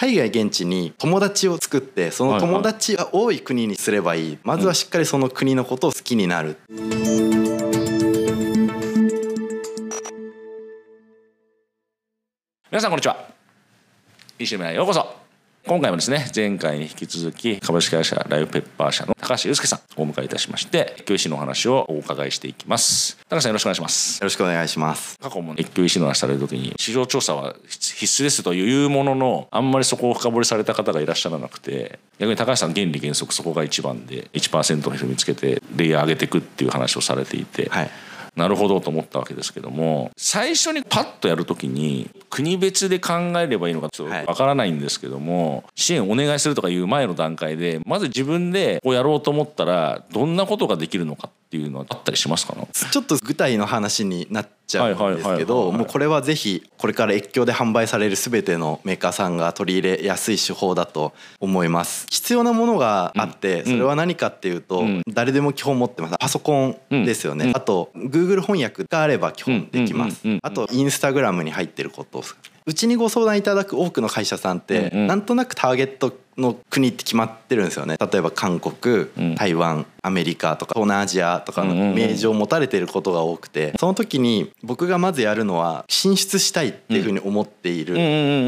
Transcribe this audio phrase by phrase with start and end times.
[0.00, 6.56] 海外現地に友達を作ってその友達が多い国にすればいい、まずはしっかりその国のことを好きになる、
[12.70, 13.28] 皆さんこんにちは。
[14.38, 15.27] 石村へようこそ
[15.66, 23.18] 今回もですね前回に引き続き株式会社ライブペッパー社の高橋祐介さんをお迎えいたしまして越境医師のお話をお伺いしていきます。
[23.28, 24.18] 高橋さんよろしくお願いします。
[24.20, 25.18] よろしくお願いします。
[25.18, 37.90] 過去も越境医師の話される時に市場調査は必須ですというもののあんまりそこを深掘りされた方がいらっしゃらなくて逆に高橋さん原理原則そこが一番で1%の人見つけてレイヤー上げていくっていう話をされていて、はい
[38.38, 52.54] なるほどと思ったわけですけども最初にパッとやるときに国別で考えればいいのかちょっとわからないんですけども、支援お願いするとかいう前の段階でまず自分でこうやろうと思ったらどんなことができるのかっていうのはあったりしますか？
[52.72, 62.06] ちょっと具体の話になっちゃうんですけどもうこれはぜひこれから越境で販売される全てのメーカーさんが取り入れやすい手法だと思います。
[62.10, 65.02] 必要なものがあってそれは何かっていうとうん。
[65.08, 66.14] 誰でも基本持ってます。
[66.18, 67.38] パソコンですようん。
[67.38, 70.22] ねあと Google 翻訳があれば基本できます。
[70.42, 72.22] あとインスタグラムに入ってること。
[72.66, 77.96] うちにご相談いただく多くの会社さんってなんとなくターゲットの国って決まってるんですよね。
[78.00, 79.34] 例えば韓国うん。
[79.34, 87.94] 台湾アメリカとか東南アジアとかのイメージを持たれていることが多くてその時に僕がまずやるのは進出したいっていうふうに思っている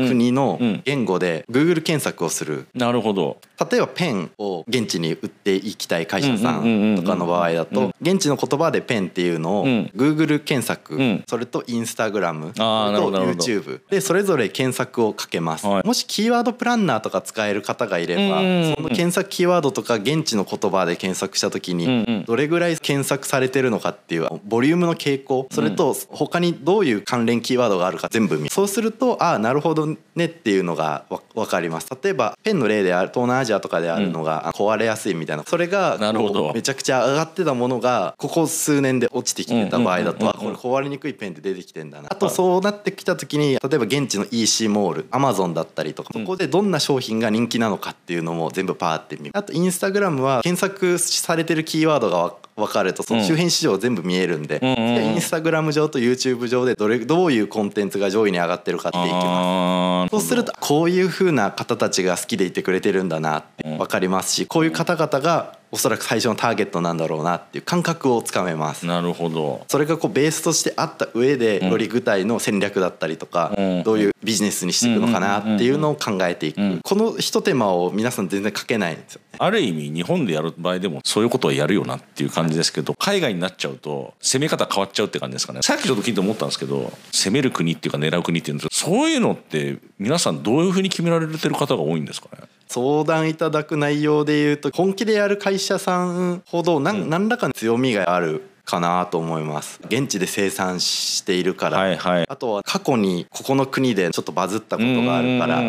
[0.09, 0.83] 国のうん。
[0.85, 2.67] 言語で Google 検索をする。
[2.75, 3.39] なるほど。
[3.71, 7.67] 例えばペンを現地に売っていきたい会社さうんとかの場合だうん。
[7.67, 9.91] と現地の言葉でペンっていうのをうん。
[9.97, 11.25] Google 検索うん。
[11.29, 15.67] それと Instagram それと YouTube でそれぞれ検索をかけます。
[15.67, 15.87] はい。
[15.87, 31.89] もしキーワードプランナーとか使える方がいればうんその検索キーワードとか現地の言葉で検索した時にどれぐらい検索されてるのかっていうボリュームの傾向それと他にどういう関連キーワードがあるか全部見そうするとああなるほどねっていうのがわ分かります。
[32.03, 35.45] 例えばペンの例である東南アジアとかであるのがあ壊れやすいみたいな。
[35.45, 36.45] それがなるほど。
[36.45, 49.31] こうめちゃくちゃ上がってたものがここ数年で落ちてきてた場合だとあこれ壊れにくいペンって出てきてんだなあとそうなってきた時に例えば現地の EC モールアマゾンだったりとかそこでどんな商品が人気なのかっていうのも全部パーって見る。
[49.35, 60.11] あとインスタグラムは検索されてるキーワードがわ分かるとその周辺市場全部見えるんで、うんインスタグラム上と YouTube 上でどれどういうコンテンツが上位に上がってるかっていきます。
[60.11, 68.87] そうするとこういう風な方たちが好きでいてくれてるんだなって分かりますしこういう方々がおそらく最初のターゲットなんだろうなっていう感覚をつかめます。
[68.87, 69.65] なるほど。
[69.69, 71.71] それがこうベースとしてあった上でうん。
[71.71, 73.83] より具体の戦略だったりとかうん。
[73.85, 76.79] どういうビジネスにしていくのかなっていうのを考えていうん。
[76.81, 79.39] くこの一手間を皆さん全然かけないんですよね。
[79.39, 85.63] ある意味日本でやる場合でもそういうことはやるよなっていう感じですけど海外になっちゃうと攻め方変わっちゃうって感じですかね。
[85.63, 92.43] さっきちょっと聞いて思ったんですけど攻める国っていうか狙う国っていうんですそういうのって皆さんどういうふうに決められてる方が多いんですかね？
[92.73, 99.81] 相談いただく内容でいうと本気でやる会社さんほど何,、何らかの強みがあるかなと思います。
[99.87, 102.27] 現地で生産しているから、はいはい。
[102.29, 105.61] あとは過去にここの国でちょっとバズったことがあるから。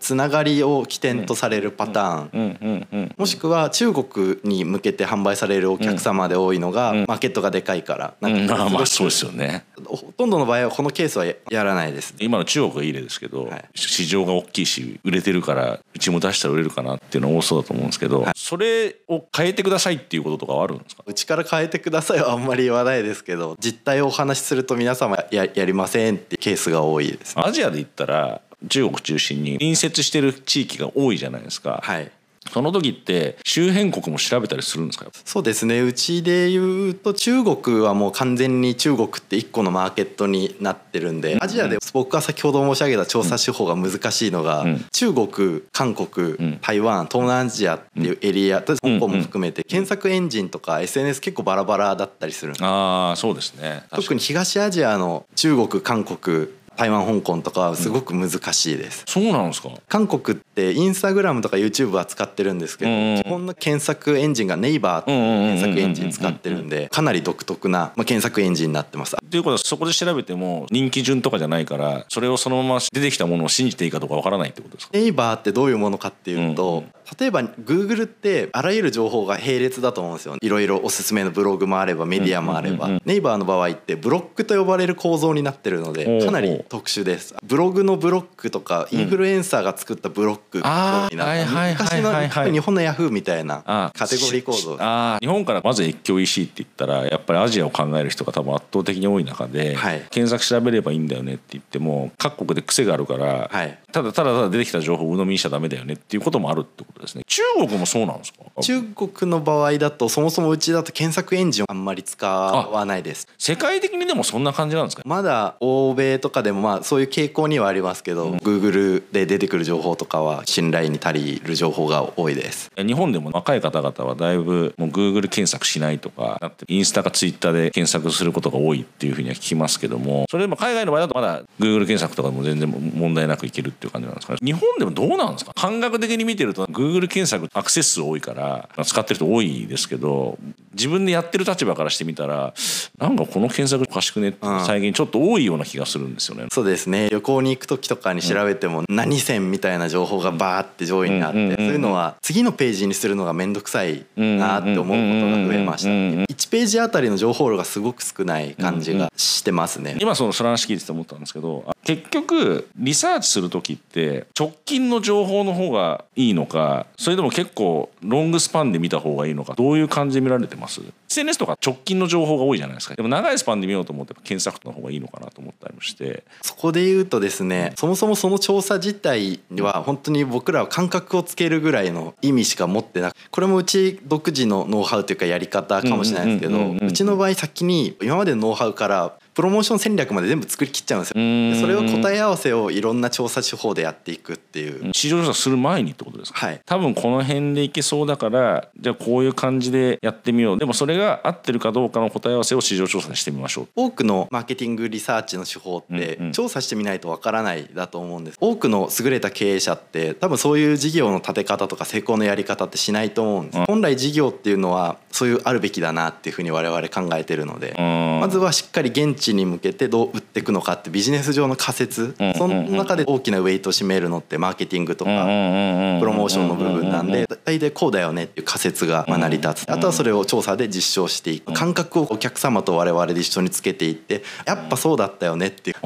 [0.00, 2.30] つながりを起点とされるパターン。
[2.32, 8.14] うんうんうんもしくは中国に向けて販売されるお客様で多いのが、うんマーケットがでかいから。
[8.20, 8.46] うなんん。
[8.46, 9.64] かまあまあそうですよね。
[9.84, 12.14] ほとんどの場合はこのケースはややらないです。
[12.18, 13.64] 今の中国がいい例ですけど、はい。
[13.74, 21.02] 市場が大きいし売れてるからうちも出したら売れるかなっていうのは多そうだと思うんですけど、それを変えてくださいっていうこととかはあるんですか？
[21.06, 32.10] うちから変えてくださいはあんまり言わないですけど実態をお話しすると皆様ややりませんってケースが多いですアジアで言ったら中国中心に隣接してる地域が多いじゃないですか、はい
[32.52, 35.06] その時って周辺国も調べたりするんですか？
[35.24, 35.80] そうですね。
[35.80, 44.84] うちで言うと中国はもう完全に中国って一個のマーケットになってるんでアジアで僕が先ほど申し上げた調査手法が難しいのが、うん。
[44.92, 46.58] 中国韓国、ん。
[46.60, 53.84] 台湾東南アジアっていうエリア、香港も含めて検索エンジンとか SNS 結構バラバラだったりするんですああそうですね。
[53.90, 59.70] 特に東アジアの中国韓国台湾香港とかはすごく難しいです、そうなんですか？
[59.88, 69.16] 韓国ってインスタグラムとか YouTube は使ってるんですけど、うん基本の検索エンジンがネイバーっていう検索エンジン使ってるんでかなり独特な、まあ、検索エンジンになってます。
[69.16, 74.98] っていうことはそこで調べても人気順とかじゃないからそれをそのまま出てきたものを信じていいかどうかわからないってことですか？
[74.98, 80.36] ネイバーってどういうものかっていうと、うん例えば Google ってあらゆる情報が並列だと思うんですよ。
[80.40, 87.34] いろいろおすすめのブログもあればメディアもあれば、ネイバーの場合ってブロックと呼ばれる構造になってるのでうかなり特殊です。
[87.44, 94.76] ブログのブロックとかインフルエンサーが作ったブロックになはいはいはい昔の日本のヤフーみたいなあカテゴリー構造。
[95.20, 100.02] 日本からまず越境 EC って言ったらやっぱりアジアを考える人が多分圧倒的に多い中で、はい。
[100.10, 107.22] 検索調べればいいんだよねって言っても各国で癖があるから、はいただただただ出てきた情報を鵜呑みにしちゃダメだよねっていうこともあるってことですね。
[107.28, 108.43] 中国もそうなんですか？
[108.62, 113.26] 中国の場合だとそもそもうちだと検索エンジンをあんまり使わないです。
[113.38, 115.02] 世界的にでもそんな感じなんですか？
[115.04, 122.70] まだ欧米とかでもまあそういう傾向にはありますけど、うん、Google で出てくる情報とかは信頼に足りる情報が多いです。
[122.76, 134.38] 日本でも若い方々はだいぶもう Google 検索しないとかインスタか Twitter で検索することが多いっていうふうには聞きますけどもそれでも海外の場合だとまだ Google 検索とかでも全然問題なくいけるっていう感じなんですかね。
[134.42, 135.52] 日本でもどうなんですか？
[135.54, 138.43] 感覚的に見てると Google 検索アクセス数多いから
[138.84, 140.38] 使ってる人多いですけど
[140.72, 142.54] 自分でやってる立場からしてみたら
[142.98, 147.08] なんかこの検索おかしくねって最近ちょっと多いような気がするんですよね、そうですね。
[147.10, 172.94] 旅行に行く時とかに調べても何線みたいな情報がバーって上位にあって、そういうのは次のページにするのが面倒くさいなって思うことが増えました、1ページあたりの情報量がすごく少ない感じがしてますね、今そのその話聞いてて思ったんですけど結局リサーチする時って直近の情報の方がいいのかそれでも結構ロングスパンで見た方がいいのかどういう感じで見られてます？SNS とか直近の情報が多いじゃないですか。
[172.94, 176.24] でも長いスパンで見ようと思って検索の方がいいのかなと思ったりもして。
[176.42, 191.60] そこで言うとですねそもそもその調査自体は本当に僕らは感覚をつけるぐらいの意味しか持ってなくこれもうち独自のノウハウというかやり方かもしれないですけどうちの場合先に今までのノウハウからプロモーション戦略まで全部作りきっちゃうんですよ。
[191.60, 194.92] それを答え合わせをいろんな調査手法でやっていくっていう。
[194.94, 200.58] 市場調査する前にってことですか、はい、多分この辺でいけそうだからじゃあこういう感じでやってみよう。
[200.58, 203.68] でもそれが合ってるかどうかの答え合わせを市場調査してみましょう。
[203.74, 208.38] 多くのマーケティングリサーチの手法って調査してみないとわからないだと思うんです。
[208.40, 217.74] 多くの優れた経営者って多分そういう事業の立て方とか成功のやり方ってしないと思うんです、うん、本来事業っていうのはそういうあるべきだなっていうふうに我々考えてるので
[218.20, 222.14] まずはしっかり現地に向けてどう売っていくのかってビジネス上の仮説。
[222.36, 229.70] その中で大きなウェイトを占めるのってマーケティングとかプロモーションの部分なんで大体こうだよねっていう仮説が成り立つ。
[229.70, 231.52] あとはそれを調査で実証していく。
[231.52, 235.76] 感覚をお客様と我々で一緒につけていってやっぱそうだったよねっていう。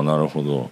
[0.00, 0.70] あなるほど。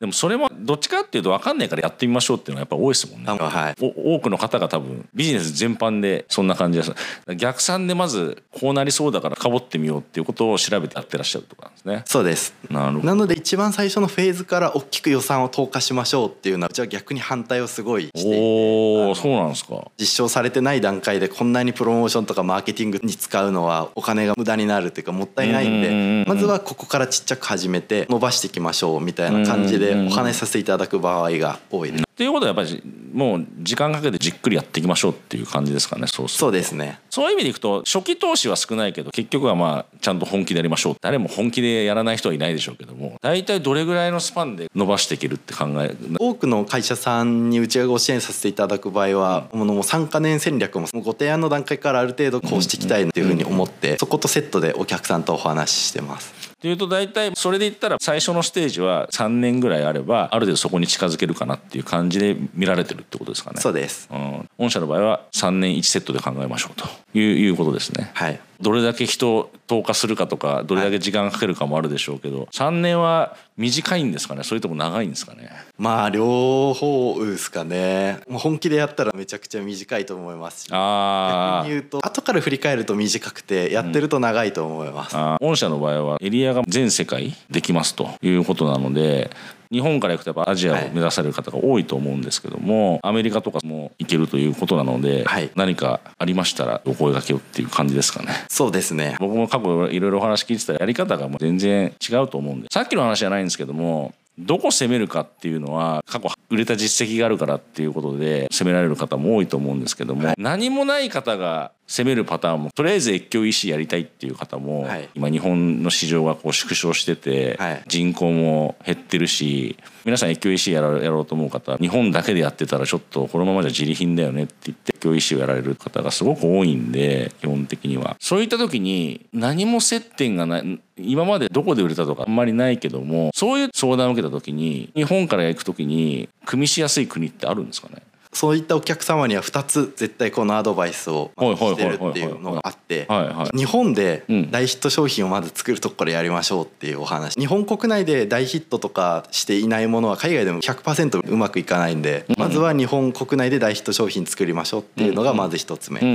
[0.00, 6.92] でもそれもどっちかっていうと分かんないからやってみましょうっていうのはやっぱ多いですもんね、はい、多くの方が多分ビジネス全般でそんな感じです。
[7.34, 12.02] 逆算でまずこうなりそうだからかぼってみようっていうことを調べてやってらっしゃるとかですね。
[12.06, 12.54] そうです。
[12.70, 13.06] なるほど。
[13.06, 19.90] なので一番最初のフェーズから大きく予算を投下しましょうっていうのはうちは逆に反対をすごいしておおそうなんですか。
[19.98, 32.02] 実証されてない段階でこんなにプロモーションとかマーケティングに使うのはお金が無駄になるっていうかもったいないんでまずはここからちっちゃく始めて伸ばしていきましょうみたいな感じでお話しさせていただく場合が多いです。
[32.02, 32.82] っていうことはやっぱり
[33.16, 37.00] もう時間かけてじっくりやっていきましょうっていう感じですかねそうそうですね。
[37.08, 56.45] そういう意味でいくと初期投資は少ないけど結局はまあちゃんと本気でやりましょう誰も本気でやらない人はいないでしょうけども大体どれぐらいのスパンで伸ばしていけるって考え多くの会社さんにうちがご支援させていただく場合は、うん、もう3か年戦略もご提案の段階からある程度こうしていきたいっていうふうに思って、そことセットでお客さんとお話ししてます。
[56.66, 63.60] っていうと大体それで言ったら最初のステージは3年ぐらいあればある程度そこに近づけるかなっていう感じで見られてるってことですかね。
[63.60, 68.10] そうです、うん、御社の場合は3年1セットで考えましょうといういうことですね。
[68.14, 74.42] はいどれだけ人投下するかとかどれだけ時間かけるかもあるでしょうけど、はい、3年は短いんですかね？
[74.44, 75.50] それとも長いんですかね？
[75.78, 78.20] まあ両方ですかね。
[78.28, 80.68] もう本気でやったらめちゃくちゃ短いと思いますし。
[80.72, 89.30] あ逆に言うと後から振り返ると短くてやってると長いと思います、うん、御社の場合はエリアが全世界できますということなので
[89.70, 98.32] 日本から行くとやっぱアジアを目指される方が多いと思うんですけども、はい、アメリカとかも行けるということなので、はい、何かありましたらお声がけをっていう感じですかね。
[98.48, 99.16] そうですね。
[99.20, 128.16] 僕も過去いろいろお話聞いてたらやり方がもう全然違うと思うんでさっきの話じゃないんですけどもどこ攻めるかっていうのは過去売れた実績があるからっていうことで攻められる方も多いと思うんですけども、はい、何もない方が攻めるパターンもとりあえず越境 EC やりたいっていう方も、はい、今日本の市場がこう縮小してて、はい、人口も減ってるし皆さん越境 EC やろうやろうと思う方日本だけでやってたらちょっとこのままじゃ自利品だよねって言って越境 EC をやられる方がすごく多いんで基本的には。
[128.20, 138.02] そういった時に何も接点がない今までどこで売れたとかあんまりないけどもそういう相談を受けた時に日本から行く時に組みしやすい国ってあるんですかね？
[138.36, 143.08] そういったお客様には2つ絶対このアドバイスをしてるっていうのがあって
[143.54, 147.32] 日本で大ヒット商品をまず作るとこからやりましょうっていうお話。
[147.32, 156.00] 日本国内で大ヒットとかしていないものは海外でも100%うまくいかないんでまずは日本国内で大ヒット商品作りましょうっていうのがまず1つ目。
[156.00, 156.06] で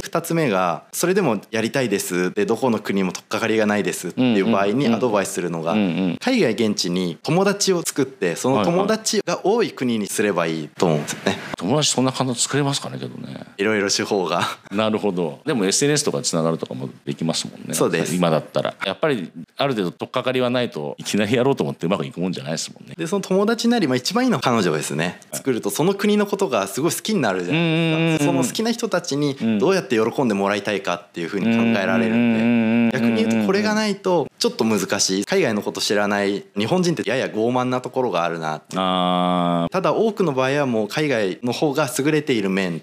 [0.00, 2.32] 2つ目がそれでもやりたいです。
[2.32, 11.38] でどこの国も取っかかりがないですっていう場合にアドバイスするのが海外現地に友達を作ってその友達が多い国にすればいいと思うんですよね。
[11.56, 13.40] 友達そんな簡単作れますかねけどね。
[13.56, 14.42] いろいろ手法が。
[14.70, 15.40] なるほど。
[15.44, 17.74] でも SNS とかつながるとかもできますもんね。
[17.74, 18.14] そうです。
[18.14, 18.74] 今だったら。
[18.84, 22.94] やっぱりある程度取っかかりはないといきなりやろうと思ってうまくいくもんじゃないですもんね。
[22.96, 25.20] でその友達なり、まあ、一番いいのは彼女ですね。
[25.32, 28.24] 作るとその国のことがすごい好きになるじゃないですか。
[28.26, 32.96] その好きな人たちにどうやって喜んでもらいたいかっていうふうに考えられるんで。
[32.96, 35.24] 逆に言うとこれがないとちょっと難しい。
[35.24, 38.62] 海外のこと知らない日本人ってやや傲慢なところがあるな。
[39.72, 42.82] ただ多くの場合はもう海外の方が優れている面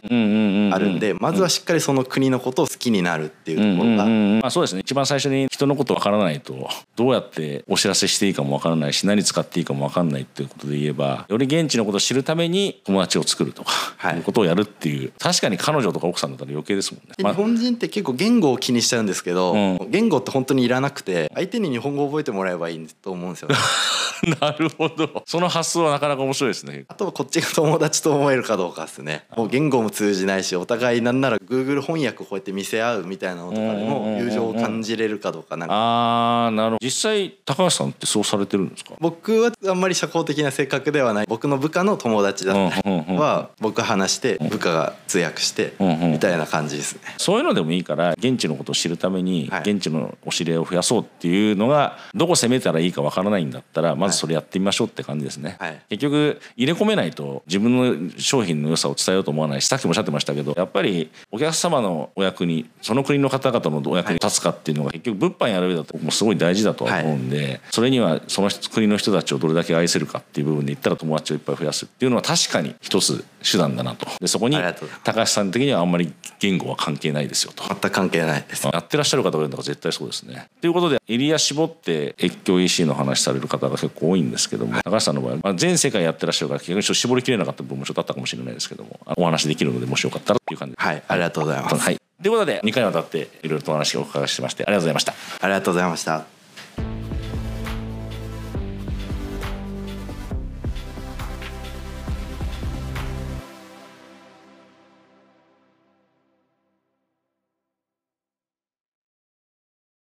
[0.74, 4.82] あるんでまずはしっかりその国のことを好きになるっていうところが、まあ、そうですね。
[4.82, 6.68] 一番最初に人のことわからないと
[6.98, 23.56] どうやってお知らせしていいかもわからないし何使っていいかもわかんないっていうことで言えばより現地のことを知るために友達を作るとか、はい、いうことをやるっていう確かに彼女とか奥さんだったら余計ですもんね、まあ、日本人って結構言語を気にしちゃうんですけど、うん、言語って本当にいらなくて相手に日本語覚えてもらえばいいと思うんですよ、ね、
[24.42, 25.24] なるほど。
[25.26, 26.86] その発想はなかなか面白いですね。
[26.88, 29.26] あとはこっちが友達と思えるかどうかですね。
[29.36, 35.76] もう言語も通じないしお互いなんなら Google 翻訳こうやって見せ合うみたいなのとかでも友情を感じれるかどうかなんか。
[35.76, 36.86] ああなるほど。
[36.86, 38.94] 実際高橋さんってそうされてるんですか？
[39.00, 41.26] 僕はあんまり社交的な性格ではない。
[41.28, 47.02] 僕の部下の友達だったりは僕話して部下が通訳してみたいな感じですね。
[47.18, 59.62] そういうのでもいいから現地のことを知るために現地のお知り合いを増やそうっていうのがどこ攻めたらいいかわからないんだったらまずそれやってみましょうって感じですね、はい、結局入れ込めないと自分の商品の良さを伝えようと思わない。
[59.62, 74.08] しさっきもおっしゃってましたけどやっぱりお客様のお役にその国の方々のお役に立つかっていうのが結局物販やる上だともうすごい大事だとは思うんで、はい、それにはその国の人たちをどれだけ愛せるかっていう部分で言ったら友達をいっぱい増やすっていうのは確かに一つ手段だなと。
[74.20, 74.58] でそこに
[75.04, 77.64] 高橋さん的にはあんまり言語は関係ないですよと。
[77.68, 78.44] 全く関係ない。
[78.48, 80.48] ですやってらっしゃる方がいるんだから絶対そうですね。
[80.62, 90.82] ということでエリア絞って越境 EC の話される方が結構多いんですけども、はい、高橋さんの場合は、まあ、全世界やってらっしゃるから逆に絞りきれなかった部分もちょっとあったかもしれないですけどもお話できるのでもしよかったらっていう感じで。
[90.82, 95.14] はいありがとうございます、はい、ということで2回にわたっていろいろとお話をお伺いしましてありがとうございました。
[95.42, 96.43] ありがとうございました